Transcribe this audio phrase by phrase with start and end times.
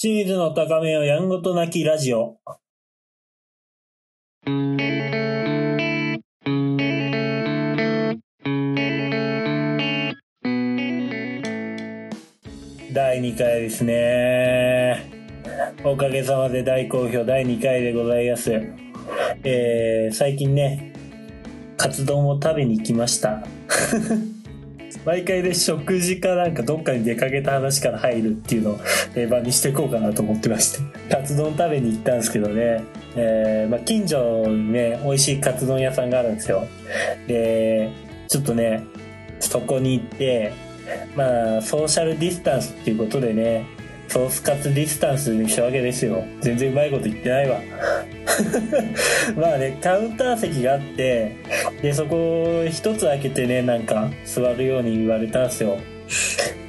[0.00, 2.38] 清水の高めをやんごとなきラジオ。
[12.92, 15.10] 第2回ですね。
[15.82, 18.52] おかげさまで大好評第2回でございます。
[19.42, 20.92] えー、最近ね、
[21.76, 23.42] カツ丼を食べに来ました。
[25.04, 28.78] 毎回ね、食事かなんかどっかに出かけた話から入るっていうのを
[29.14, 30.78] 定番にしていこうかなと思ってまして。
[31.10, 32.82] カツ丼食べに行ったんですけどね、
[33.16, 36.66] えー、まあ、近所にね、美味しいカツ丼屋さんがあるんですよ。
[37.26, 37.88] で、
[38.28, 38.82] ちょっとね、
[39.40, 40.52] そこに行って、
[41.14, 43.64] まあ、ソーシャルディスタンスっていうことでね、
[44.08, 46.24] ソースカツディスタンスにしたわけですよ。
[46.40, 47.60] 全然うまいこと言ってないわ。
[49.36, 51.36] まあね、カウンター席があって、
[51.82, 55.78] で、そこ一つ開けてね、なんか座るように言われたんですよ。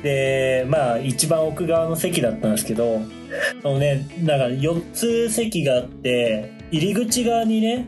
[0.03, 3.02] で、まあ一番奥側の席だったんですけど、
[3.61, 7.86] そのね、なんか4つ席があって、入り口側にね、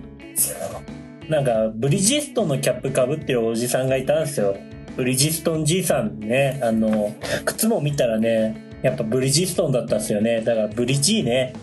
[1.27, 4.55] なんかブリヂストンのキャップかぶってるおじさんがいたんですよ。
[4.95, 10.41] ブリヂストンじいさんね、あの、靴も見たらね、やっぱブリヂストンだったんですよね。
[10.41, 11.53] だからブリジーね。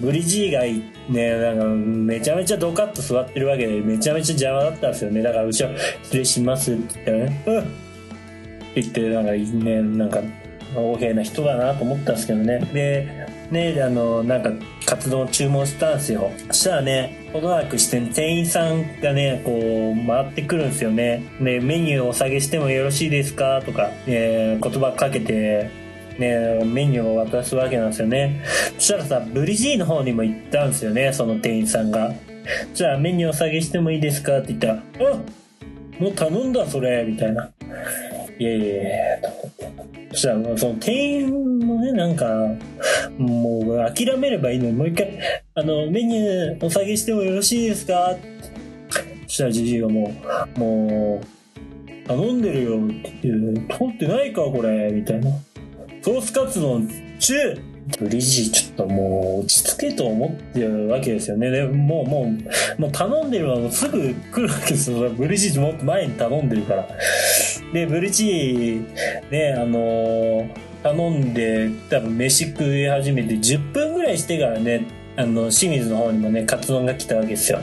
[0.00, 0.62] ブリジーが
[1.08, 5.22] ね、なんかめちゃめちゃドカッと座ってるわけで、めちゃめちゃ邪魔だったんですよね。
[5.22, 7.62] だから後ろ、失礼しますって言ったらね、うんっ
[8.74, 10.20] て言って、なんかね、なんか、
[10.74, 12.58] 横柄な人だなと思ったんですけどね。
[12.72, 13.08] で、
[13.50, 14.50] ね、あの、なんか、
[14.84, 16.30] カツ丼を注文したんですよ。
[16.48, 21.22] そしたらね、ほどなくして店員さんがね、こう、回ってくるんですよね。
[21.38, 25.70] ね、メニューをお下げしてもよろしいですかとか、ね、言葉かけて、
[26.18, 28.40] ね、メニューを渡すわけなんですよね。
[28.78, 32.12] そしたらさ、ブリジーの方にも行ったんですよね、その店員さんが。
[32.74, 34.74] じゃあメニューお下げしてもいいですかって言ったら、
[35.10, 35.18] あ
[35.98, 37.50] もう頼んだそれみたいな。
[38.38, 40.08] いやいやいやと思って。
[40.10, 42.26] そしたら、その店員もね、なんか、
[43.16, 45.18] もう諦めればいいのに、もう一回、
[45.54, 48.16] あの、メニューお下げしてもよろしいですか？
[49.26, 50.12] そしたらじじいがも
[50.56, 55.30] う、もう、頼んでるよって言って、通ってないかこれみたいな。
[56.04, 56.86] ソースカツ丼
[57.18, 57.34] 中
[57.98, 61.50] ブリジーちょっともう落ち着けと思ってるわけですよね。
[61.50, 62.30] でもう、も
[62.78, 65.08] う、もう頼んでるのはもうすぐ来るわけですよ。
[65.08, 66.86] ブリジーもっと前に頼んでるから。
[67.72, 70.48] で、ブリジー、ね、あのー
[70.82, 74.84] 頼んで、多分飯食い始めて10分ぐらいしてからね、
[75.16, 77.60] あの、清水の方にもね、カツ丼が来たわけですよ。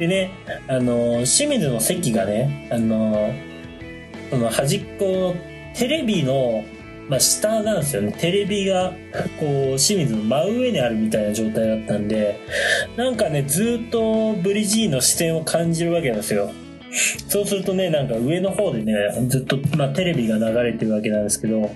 [0.00, 0.32] でね、
[0.66, 5.36] あのー清水の席がね、あのーその端っこ、
[5.76, 6.64] テレビの、
[7.12, 8.16] まあ、下なんですよね。
[8.18, 8.94] テレビが、
[9.38, 12.40] こう、清水の真上にあるみたいな状態だったんで、
[12.96, 16.50] なんかね、ずっとブリジーの視線を感じるわけなんですよ。
[17.28, 18.94] そうするとね、なんか上の方でね、
[19.28, 21.70] ずっと、まあ、テレビが流れてるわけなんですけど、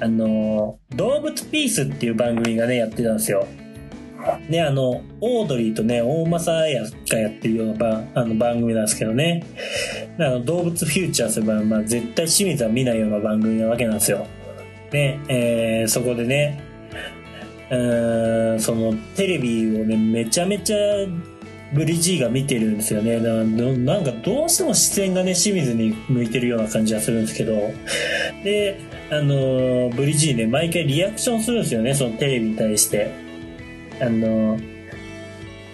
[0.00, 3.46] あの、動物ピースっていう番組がね、やってたんですよ。
[4.48, 6.74] ね、あの、オードリーとね、大政彩
[7.08, 9.46] がやってるような番あの番組なんですけどね。
[10.18, 14.26] あの動物フューチャーすれば、まあ、絶対清水は見ないような番組なわけなんですよ。
[14.92, 16.62] ね、えーそこでね、
[17.70, 20.76] うーんそのテレビをね、めちゃめちゃ
[21.72, 23.16] ブリジーが見てるんですよね。
[23.16, 27.72] だからどなんかどうしても視線がね、清水に向いてるような感じがするんですけど、
[28.42, 28.80] で、
[29.10, 33.10] あのブリジーね、毎回リアクションするんですよね、そのテレビに対して。
[34.00, 34.58] あの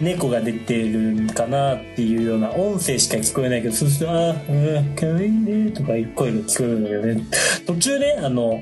[0.01, 7.23] 猫が出てるんかなっていうような音声しか聞こえないけど、そうすると、あー、かわいいね、とかいう声が聞こえるんだけどね。
[7.67, 8.61] 途中ね、あの、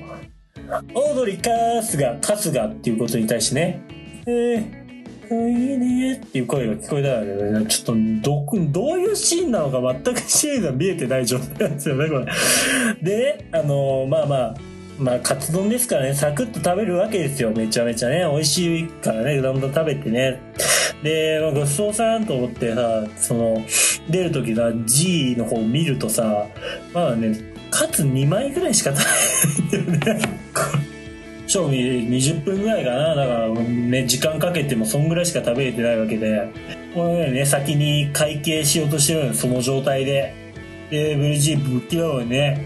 [0.95, 3.83] オードリーカスが、カスがっていうことに対してね、
[4.27, 12.27] えー、かわいいねっていう声が聞こえたんだけどね、ちょっと、ど、どういうシーンなのか全くシーンが見えてない状態なんですよね、これ。
[13.03, 14.55] で、あの、まあまあ、
[14.99, 17.51] まあ、カツ丼ですからね、サクッと食べるわけですよ。
[17.51, 18.25] めちゃめちゃね。
[18.31, 20.41] 美味しいからね、どんどん食べてね。
[21.03, 23.63] で、ま、ごちそうさんと思ってさ、その、
[24.09, 26.47] 出るときさ、G の方を見るとさ、
[26.93, 27.37] まあね、
[27.71, 30.44] カツ2枚ぐらいしか食べないんだよね。
[31.55, 31.77] 賞味
[32.09, 33.15] 20分ぐらいかな。
[33.15, 36.49] だから、ね、時間かけてもそんぐらいしか食べれてないわけで、
[36.93, 40.35] これね、先に会計しようとしてるのその状態で。
[40.91, 42.61] で、ブリジーぶっきらぼうにね、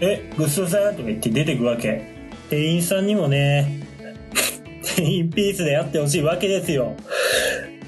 [0.00, 2.02] え、ごちそうさんとか言って出てくわけ。
[2.48, 3.80] 店員さんにもね、
[4.96, 6.94] 店員ピースでやってほしいわけですよ。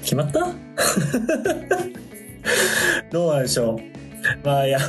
[0.01, 0.39] 決まった？
[3.11, 3.92] どうなんでしょう？
[4.43, 4.79] まあ、や、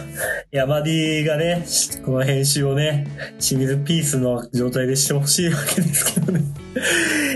[0.50, 1.64] 山 D がね、
[2.04, 3.06] この編集をね、
[3.40, 6.40] 清水ピースの状態でしてほしいわけですけどね。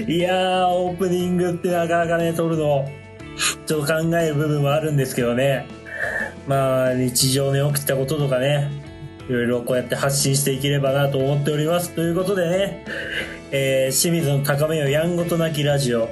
[0.06, 2.88] いやー、オープニングってなかなかね、撮るの、
[3.66, 5.66] ちょっと考える部分もあるんですけどね。
[6.46, 8.70] まあ、日常に起きたこととかね、
[9.28, 11.90] いろいろこうやって発信していければなと思っております。
[11.90, 12.84] ということでね、
[13.50, 16.08] えー、清水の高めよやんごとなきラジオ、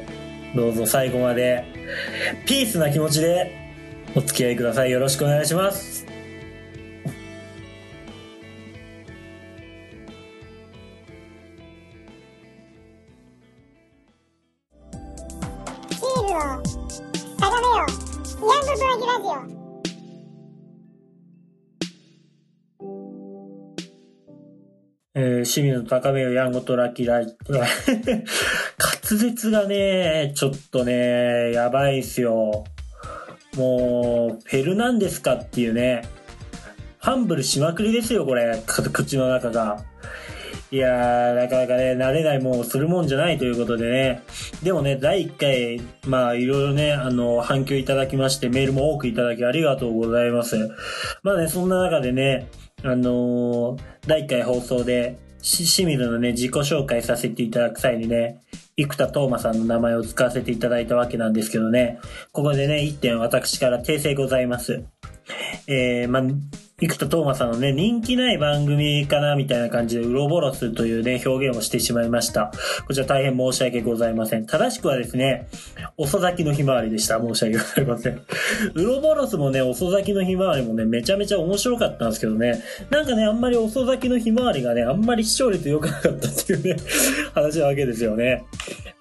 [0.54, 1.64] どうぞ最後まで、
[2.44, 3.65] ピースな気持ちで
[4.16, 4.90] お付き合いください。
[4.90, 6.06] よろしくお願いします。
[25.18, 27.52] えー、清水の高めよやんごとラッキーライト。
[27.52, 27.66] 滑
[29.02, 32.64] 舌がね、ちょっとね、やばいっすよ。
[33.56, 36.02] もう、フェルナンデスかっていうね、
[37.00, 38.62] ファンブルしまくりですよ、これ。
[38.66, 39.84] 口の中が。
[40.72, 44.22] いやー、なかなかね、慣れないもんをするもんじゃないということでね。
[44.64, 50.56] でもね、第1回、まあ、いろいろね、あの、反響いただきまして、メールも多くいただきありがとうございます。
[51.22, 52.48] まあね、そんな中でね、
[52.82, 58.40] あのー第1回放送で、清水のね、自己紹介させていただく際にね、
[58.76, 62.00] 生田斗真さんの名前を使わせていただいたわけなんですけどね、
[62.32, 64.84] ここでね、一点私から訂正ございます。
[65.68, 66.22] えー、まあ、
[66.78, 72.52] 生田斗真さんのね、人気ない番組かな、みたいな感じで、ウロボロスというね、表現をしてしまいました。
[72.86, 74.44] こちら大変申し訳ございません。
[74.44, 75.48] 正しくはですね、
[75.96, 77.18] 遅咲きのひまわりでした。
[77.18, 78.20] 申し訳ございません。
[78.74, 86.76] ウロボロスもね、遅咲きのひまわりもね、めちゃめちゃ面白かったんですけどね、なんかね、あんまり遅咲きのひまわりがね、あんまり視聴率良くなかったっていうね、
[87.32, 88.44] 話なわけですよね。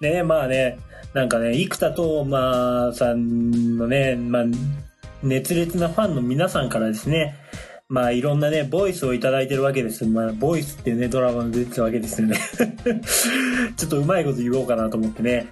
[0.00, 0.78] でね、まあね、
[1.12, 4.44] なんかね、生田斗真さんのね、まあ、
[5.22, 7.34] 熱烈なファンの皆さんからですね、
[7.88, 10.04] まあいろんなね、ボイスをいただいてるわけです。
[10.06, 12.36] まあ、ボイスってね、ドラマに出てたわけですよね。
[13.76, 15.46] ちょっとうまいこと言おうかなと思ってね、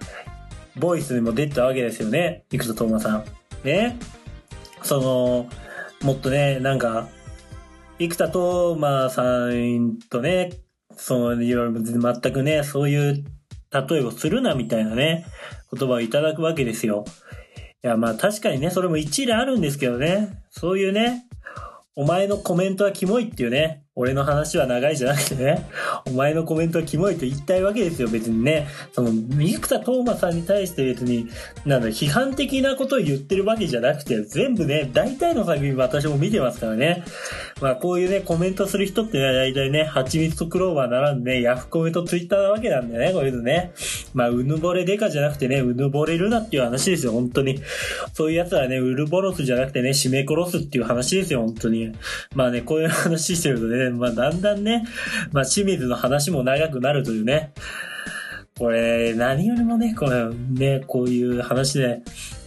[0.76, 3.24] ボイスにも出てたわけですよね、生田斗真さん。
[3.64, 3.96] ね。
[4.82, 5.48] その、
[6.02, 7.08] もっとね、なんか、
[8.00, 10.52] 生田斗真さんとね、
[10.96, 13.24] その、いろいろ全くね、そういう
[13.72, 15.24] 例えをするなみたいなね、
[15.72, 17.04] 言葉をいただくわけですよ。
[17.84, 21.26] いや、まあ確かにね、それも一理あるんですけどね、そういうね、
[21.96, 25.64] お前のコメントはキモいっていうね、俺の話は長いじゃなくてね、
[26.08, 28.66] お前のコメントはキモいと言いたいわけですよ、別にね。
[28.92, 31.28] その、生田斗真さんに対して別に、
[31.64, 37.04] なんだ、批判的なことを言ってるわけじゃなくて、全部ね、大体の作品私も見てますからね。
[37.60, 43.72] まあこういうね、コメントする人ってね、大体ね、蜂蜜とクローバーならんでね、ヤフコメとツイッターなわけなんだよね、こういうのね。
[44.12, 47.60] まあ、うぬぼれデカじゃなくてね、うぬぼれるなっていう話ですよ、本当に。
[48.12, 51.92] そういう奴はね、ウルボロスじゃなくてね、締め殺すっていう話ですよ、本当に。
[52.34, 54.84] まあね、こういう話してるとね、まあだんだんね、
[55.32, 57.52] まあ清水の話も長くなるというね。
[58.58, 62.02] これ、何よりもね、これね、こういう話で、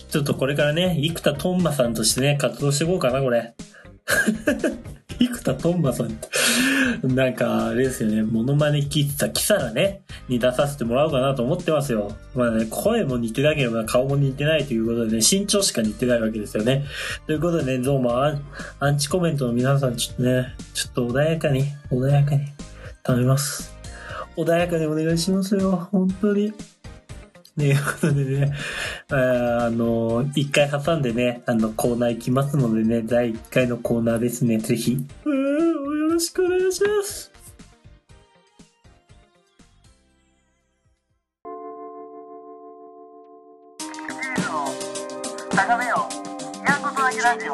[0.09, 3.53] ちょっとこれからね、生田トンマさんとしてね、活動していこうかな、これ。
[5.19, 6.27] 生田トンマさんって、
[7.07, 12.11] なんか、あれですよね、モノマネ聞いてたキサラね、に出させてもらおうかなと思ってますよ。
[12.35, 16.85] まあね、声も似てなければ顔も似てないということでね、身長しか似てないわけですよね。
[17.25, 18.41] ということでね、どうもアン
[18.79, 22.41] アンチコメントの皆さん、ちょっとね、ちょっと穏やかに、穏やかに、
[23.03, 23.75] 頼みます。
[24.35, 26.53] 穏やかにお願いしますよ、本当に。
[27.57, 28.53] ということでね、
[29.09, 35.03] あーあの、一回挟んでね、あの、コーナー行きますのでね、第一回のコーナーですね、ぜひ。
[35.25, 37.31] うーん、よろしくお願いします。
[45.49, 46.07] 高めよ
[46.63, 47.53] うやんごとなきラジオ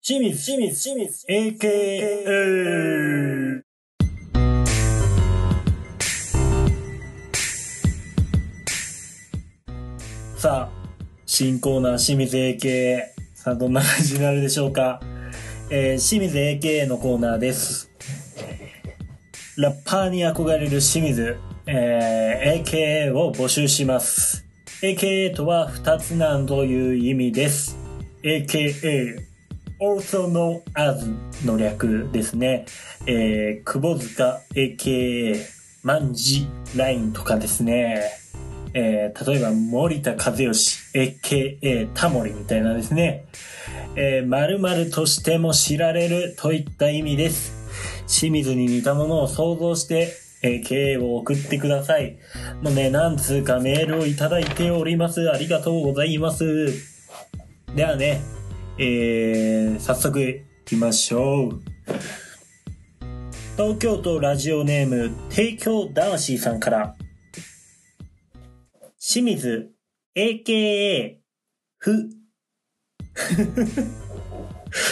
[0.00, 3.47] 清水、清水、清水、AKA。
[11.38, 12.98] 新コーナー清水 AK。
[13.32, 15.00] さあ、どんな感じになるでしょうか。
[15.70, 17.92] えー、清水 AK のコーナーです。
[19.56, 24.46] ラッパーに憧れる清水、えー、AKA を募集します。
[24.82, 27.78] AKA とは二つなんという意味です。
[28.24, 29.20] AKA
[29.80, 31.06] also known as
[31.46, 32.66] の略ですね。
[33.06, 35.36] えー、窪塚 AKA
[35.84, 38.27] 万事ラインとかですね。
[38.74, 43.26] えー、例えば森田和義 AKA タモリみたいなですね。
[43.96, 47.52] えー、〇〇としても知られるといった意味です。
[48.06, 52.18] 清水に似たものを想像して、えー、経営を送ってください。
[52.62, 55.30] もうね、何通かメールをいただいております。
[55.30, 56.44] ありがとうございます。
[57.74, 58.20] ではね、
[58.78, 61.60] えー、早速行きましょう。
[63.56, 66.94] 東京都ラジオネーム、提供男子さんから、
[69.10, 69.70] 清水、
[70.14, 71.16] AKA、
[71.78, 72.10] ふ。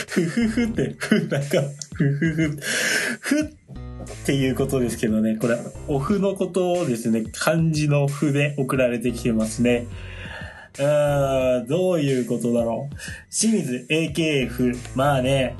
[0.08, 1.60] ふふふって、ふ、なんか、
[1.94, 2.58] ふふふ、
[3.20, 3.46] ふっ
[4.24, 9.86] ていうことですけどね、これ、おふのことをですね、漢字のふで送られてきてますね。
[10.78, 12.96] あーどういうことだろう。
[13.30, 14.78] 清水 AKF。
[14.94, 15.56] まあね、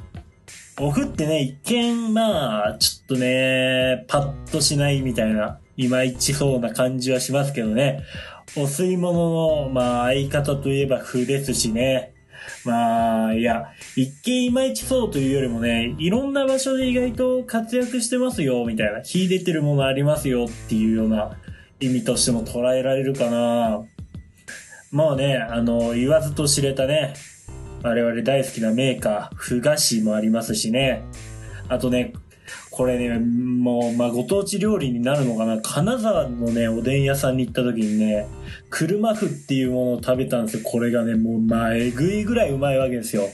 [0.80, 8.02] おふってね、一見、まあ、ちょっとね、パッとしないみたいな、いまいちそうな感じはしますけどね。
[8.54, 12.14] お吸い物の、まあ、相方といえばふですしね。
[12.64, 21.36] まあ、いや、一見いまいちそうというよりもね、いろんな場所で意外と活躍してますよ、みたいな、秀でてるものありますよっていうような
[21.80, 23.84] 意味としても捉えられるかな。
[24.90, 27.14] まあね、あの、言わずと知れたね、
[27.82, 31.02] 我々大好きなメーカー、ふ菓子もありますしね。
[31.68, 32.14] あとね、
[32.76, 35.62] これね、もう、まあ、ご当地料理になるのかな。
[35.62, 38.26] 金沢のね、おでん屋さんに行った時にね、
[38.68, 40.62] 車麩っていうものを食べたんですよ。
[40.62, 43.30] これがね、もう、まあ、えぐいぐらいうまいわけですよ。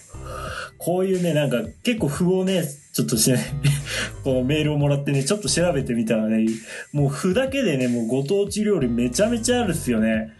[0.78, 3.38] こういうね、なんか、結構麩をね、ちょっとしね、
[4.22, 6.46] このメールをもらってね、ちょっと調べてみたらね、
[6.92, 10.34] もう麩だけでね、もうご当地料理めちゃめちゃあるっすよね。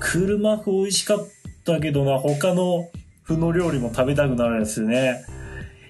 [0.00, 1.28] 車麩美味しかっ
[1.66, 2.88] たけどな、他の
[3.28, 5.26] 麩の料理も食べたくなるんですよね。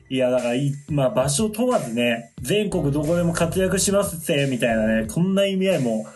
[0.09, 0.55] いや、だから、
[0.89, 6.07] まあ場所問わずね、全国どこでも活躍しますって、みたいなね、こんな意味合いも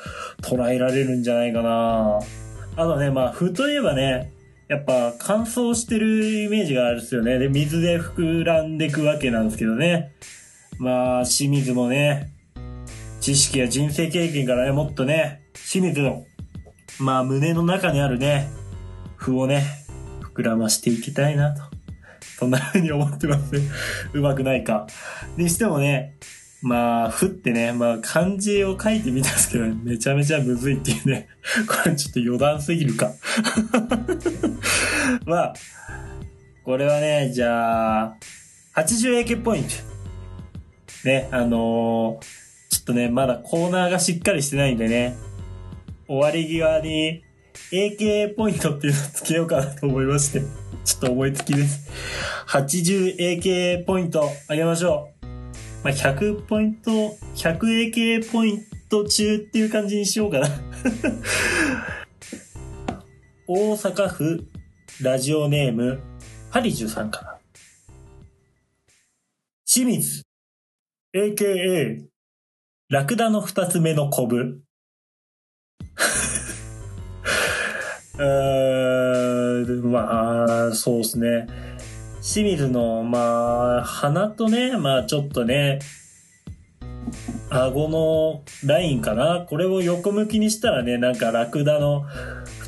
[0.43, 2.21] 捉えられるんじゃないかな。
[2.77, 4.33] あとね、まあ、麩といえばね、
[4.69, 7.39] やっぱ乾燥してるイメージがあるっすよね。
[7.39, 10.13] で、水で膨らんでいくわけなんですけどね。
[10.79, 12.33] まあ、清水もね、
[13.21, 16.25] 知識や人生経験からね、もっとね、清水の、
[17.01, 18.49] まあ、胸の中にあるね、
[19.19, 19.65] 麩をね、
[20.35, 21.70] 膨らましていきたいなと。
[22.41, 23.61] そんな風に思ってますね。
[24.15, 24.87] うまくないか。
[25.37, 26.15] にしてもね、
[26.63, 31.29] まあ、ふってね、まあ、漢字を書いてみたんですけど、めちゃめちゃむずいっていうね。
[31.69, 33.13] これちょっと余談すぎるか。
[35.27, 35.55] まあ、
[36.65, 38.17] これはね、じゃあ、
[38.75, 39.71] 80AK ポイント。
[41.05, 45.17] ね、あのーちょっとね、まだコーナーがしっかりしてないんでね、
[46.07, 47.25] 終わり際に
[47.73, 50.41] AK ポイントっていうのをつけようかなと思いまして、
[50.85, 51.91] ちょっと思いつきです。
[52.49, 55.27] 80AK ポイントあげましょう。
[55.85, 56.91] まあ、100ポイント、
[57.37, 60.49] 100AK ポイント中っていう感じにしようかな。
[63.47, 64.47] 大阪府
[65.01, 66.01] ラジオネーム、
[66.51, 67.41] ハリジュさんから。
[69.65, 70.25] 清水、
[71.15, 72.05] AKA、
[72.89, 74.61] ラクダの二つ目のコブ。
[78.21, 81.47] うー、まあ、そうですね。
[82.23, 85.79] 清水の、まあ、鼻とね、まあちょっとね、
[87.49, 89.47] 顎のラインかな。
[89.49, 92.05] これを横向きにしたらね、なんかラクダの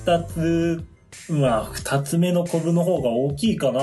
[0.05, 0.85] 2つ、
[1.29, 3.81] まあ二つ目のコブの方が大きいかな。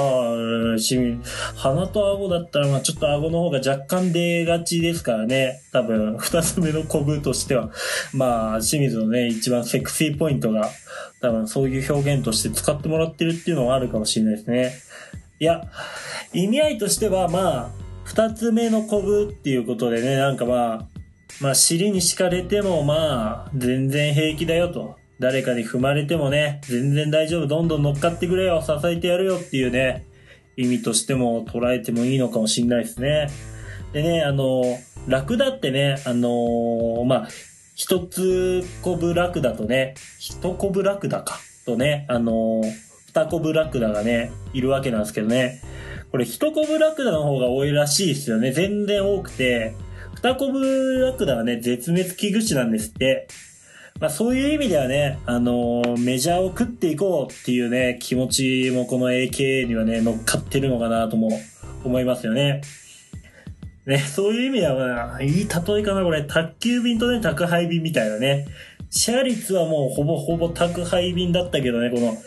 [0.77, 1.19] 清水
[1.55, 5.61] 鼻と顎だったら、まあちょっと顎の方が若干出がちですからね。
[5.71, 7.71] 多分、二つ目のコブとしては、
[8.13, 10.69] まあ清水のね、一番セクシーポイントが、
[11.21, 14.73] 多分そういう表現として使ってもらってるっていうのはあるかもしれないですね。
[15.39, 15.63] いや、
[16.33, 17.69] 意味合いとしては、まあ、
[18.03, 20.87] 二つ目のコブっていうことでね、なんかまあ、
[21.41, 24.98] まあ、尻に敷かれても、まあ、全然平気だよと。
[25.19, 30.05] 誰かに踏まれてもね、全然大丈夫、どんどん乗っかってくれよ、支えてやるよっていうね、
[30.55, 33.29] 意味としても捉えてもいいのかもしれないですね。
[33.93, 34.63] でね、あの、
[35.07, 37.27] ラクダってね、あのまあ、
[37.75, 42.61] 一つコブラクダとね、一コブラクダか、とね、あの
[43.07, 45.61] 二コブラクダがね、いるわけなんですけどね。
[46.11, 48.51] これ一コブラクダの方が多いらしいですよね。
[48.51, 49.75] 全然多くて、
[50.15, 53.27] 二コブラクダはね、絶滅危惧種なんですって。
[53.99, 61.29] まあそういう意味ではね、あのーメジャーを食っていこうっていうね、気持ちもこの AK にはね、乗っかってるのかなとも
[61.83, 62.61] 思いますよね。
[63.85, 66.23] ね、そういう意味では、いい例えかな、これ。
[66.23, 68.45] 宅急便とね、宅配便みたいなね。
[68.91, 72.17] シェア率はもうほぼほぼ宅配便だったけどね、この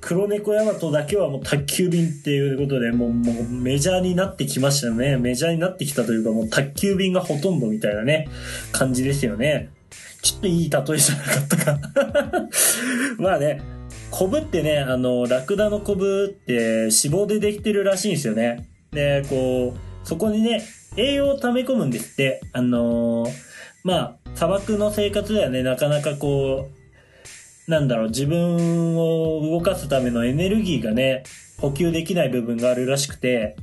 [0.00, 5.16] 黒猫ヤマトだけはもう宅急便っていうことで、もうもうメジャーになってきましたよね。
[5.16, 8.28] メジャーになってきたというか、もう宅急便がほとんどみたいなね、
[8.72, 9.70] 感じですよね。
[10.22, 11.78] ちょっといい例えじゃなかったか。
[13.18, 13.60] まあね、
[14.10, 18.66] コブってね、あの、ラクダのコブって脂肪でできてるらしいんですよね。
[18.92, 20.62] で、こう、そこにね、
[20.96, 22.40] 栄養を溜め込むんですって。
[22.52, 23.48] あのー
[23.84, 26.68] まあ、砂漠の生活ではね、なかなかこ
[27.66, 31.22] う、なんだろう、自分を動かすためのエネルギーがね、
[31.58, 33.56] 補給できない部分があるらしくて、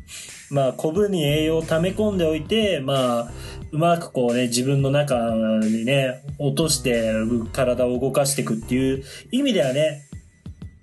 [0.51, 3.31] まあ、コブに栄養を溜め込んでおいて、まあ、
[3.71, 5.15] うまくこうね、自分の中
[5.63, 7.13] にね、落として
[7.53, 10.03] 体を動かしていくっていう意味ではね、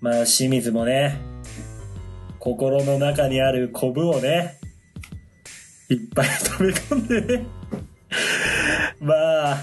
[0.01, 1.21] まあ、清水もね、
[2.39, 4.59] 心の中にあるコブをね、
[5.89, 7.47] いっぱい食べ込んでね。
[9.01, 9.15] ま
[9.53, 9.59] あ、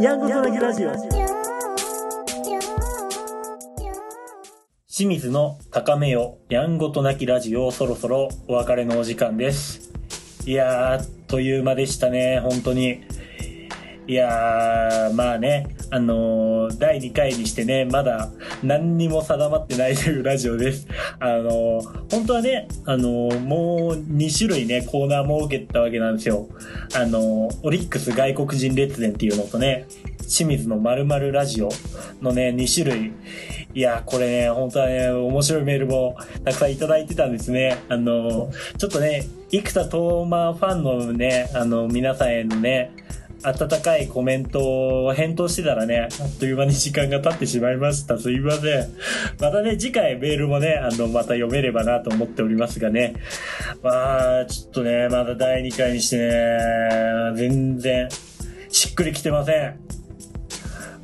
[0.00, 0.92] やんごとなきラジオ。
[4.88, 9.92] 清水の高めよやんごとなきラジオそろそろお別れのお時間です。
[10.46, 13.04] いやーあっという間でしたね本当に。
[14.08, 18.30] いやーまあねあのー第2回にしてねまだ
[18.62, 20.86] 何にも定まってないというラジオです。
[21.18, 26.48] あのー本当はねあのーもう2種類ねコーナー設けたわけなんですよ。
[26.94, 29.86] あのオリックス外国人列伝っていうのとね
[30.18, 31.70] 清水の〇〇ラジオ
[32.22, 33.12] のね2種類。
[33.74, 36.16] いや、これね、本当はね、面白いメールも
[36.46, 37.76] たくさんいただいてたんですね。
[37.90, 42.92] あの、ちょっとね、生田斗真ファンのね、あの、皆さんへのね、
[43.42, 48.18] 温かいコメントを返答してたらね、あっという間に時間が経ってしまいました。
[48.18, 48.94] すいません。
[49.40, 53.14] またね、次回メールもね、あの、また読めればなと思っておりますがね。
[53.82, 56.32] まあ、ちょっとね、まだ第2回にしてね、
[57.36, 58.08] 全然、
[58.70, 59.86] しっくりきてません。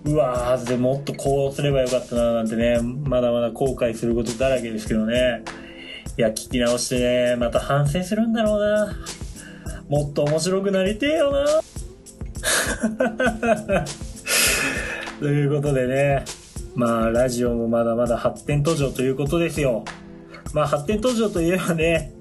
[0.04, 5.44] うわーでもっとこうすればよかったななんてねまだまだ後悔することだらけですけどね
[6.18, 8.96] いや聞き直してねまた反省するんだろうな
[9.88, 11.46] もっと面白くなりてえよな
[15.20, 16.24] ということでね
[16.74, 19.84] まあラジオもまだまだ発展途上ということですよ。
[20.52, 22.12] まあ発展途上といえばね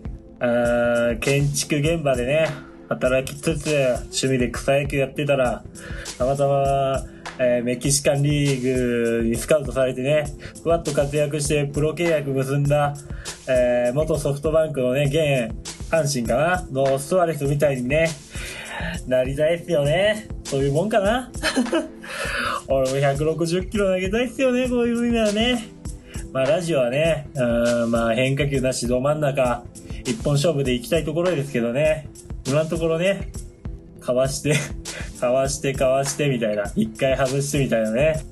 [1.20, 2.50] 建築現場でね
[2.90, 3.70] 働きつつ
[4.04, 5.64] 趣味で草野球やってたら
[6.18, 7.02] たまたま、
[7.40, 10.26] えーメキシカンリーグにスカウトされてね
[10.62, 12.94] ふわっと活躍してプロ契約結んだ、
[13.48, 15.54] えー元ソフトバンクのね現
[15.92, 16.84] 阪神かな？
[16.86, 18.10] のストアレスみたいにね
[19.08, 20.28] なりたいっすよね。
[20.44, 21.32] そういうもんかな。
[22.68, 25.68] 俺も160キロ投げたいっすよねこういう意味ならね。
[26.32, 29.64] まあラジオはね、うんまあ変化球なしど真ん中、
[30.06, 32.08] 一本勝負で行きたいところですけどね、
[32.48, 33.30] 今のところね、
[34.00, 34.56] かわして、
[35.20, 38.24] かわしてかわしてみたいな、一回外してみたいなね。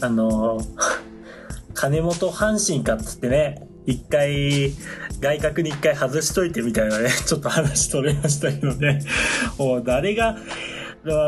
[0.00, 0.64] あのー
[1.74, 4.72] 金本阪神かっつってね、一回、
[5.20, 9.00] 外角に一回外しといてみたいなね、 ちょっと話取れましたけどね、
[9.58, 10.36] もう誰が、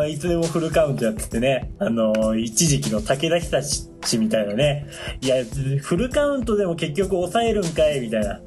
[0.09, 4.87] いつでもフルカウントやっててね、あの一時期の武田久志みたいなね、
[5.20, 5.37] いや、
[5.81, 8.40] フルカウントでも結局抑えるんかい、みたいな。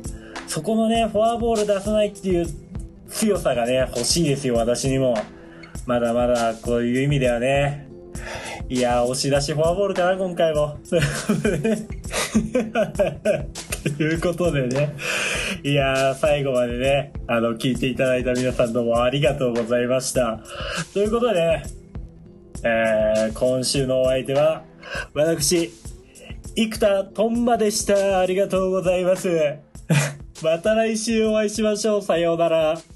[0.47, 2.45] そこのね、フォアボール出さないっていう
[3.10, 5.15] 強さがね、欲しいですよ、私にも。
[5.86, 7.88] まだまだ、こういう意味ではね。
[8.69, 10.77] いや、押し出しフォアボールかな、今回も。
[13.97, 14.95] ということでね。
[15.63, 20.39] いやー、最後までね、あの、聞いていただいた皆さんどうもありがとうございました。
[20.91, 21.62] ということで、
[22.63, 24.63] えー、今週のお相手は、
[25.13, 25.71] 私、
[26.56, 28.21] 生田とんまでした。
[28.21, 29.30] ありがとうございます。
[30.41, 32.02] また来週お会いしましょう。
[32.02, 32.90] さようなら。